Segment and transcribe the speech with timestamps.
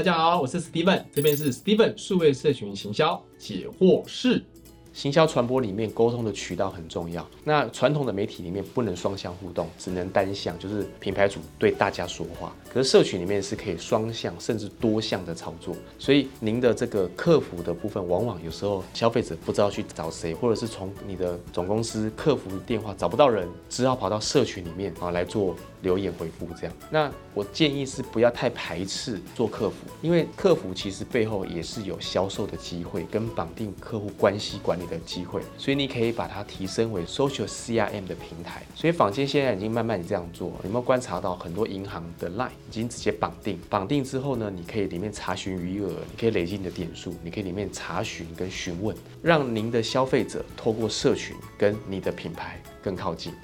[0.00, 4.42] 大家好，我是 Steven，这边是 Steven 数位社群行销解惑室。
[4.94, 7.24] 行销传播里面，沟通的渠道很重要。
[7.44, 12.52] 那传统的媒体里面不能双向互动，只能单向，就是品牌主对大家说话。
[12.72, 15.76] 可是社群里面是可以双向甚至多项的操作。
[15.98, 26.76] 所以您的这个客服的部分，往往有时候消费者不知道去找谁，或者是从你的总公司客服电话找不到人，只好跑到社群里面啊来做留言回复这样。
[26.90, 34.80] 那我建议是不要太排斥做客服，因为客服其实背后也是有销售的机会跟绑定客户关系管。
[34.80, 38.62] 理的机会，所以你可以把它提升为 social CRM 的平台。
[38.74, 43.60] 所以坊间现在已经慢慢这样做，有没有观察到很多银行的 line 已经直接绑定？
[43.68, 53.34] 绑定之后呢，你可以里面查询余额，你可以累积你的点数，你可以里面查询跟询问，让您的消费者透过社群跟你的品牌更靠近。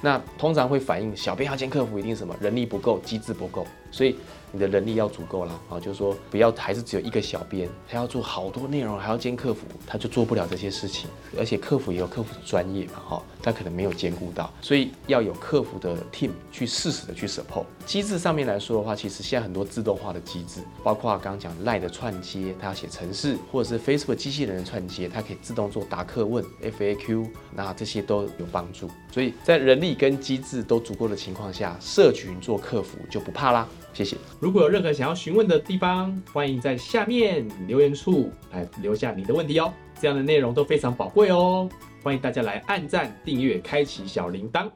[0.00, 4.16] 那通常会反映小编要兼客服，一定什么人力不够，机制不够，所以。
[4.50, 11.06] 你的人力要足够了啊，就是说不要还是只有一个小编，他要做好多内容，还要兼客服，他就做不了这些事情。
[11.38, 17.64] 而且客服也有客服的专业嘛，哈，他可能没有兼顾到，所以要有客服的 team 去适时的去 support。
[17.86, 28.90] 机制上面来说的话，其实现在很多自动化的机制，包括刚刚讲赖的串接，他要写程式，或者是 Facebook 机器人的串接，它可以自动做答客问 FAQ，那这些都有帮助。
[29.10, 33.66] 所以在人力跟机制都足够的情况下，社群做客服就不怕啦。
[33.94, 34.16] 谢谢。
[34.38, 39.72] 如果有任何想要询问的地方，欢迎在下面留言处来留下你的问题哦。
[40.00, 41.68] 这样的内容都非常宝贵哦，
[42.02, 44.70] 欢迎大家来按赞、订阅、开启小铃铛。